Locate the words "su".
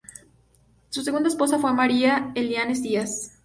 0.89-1.03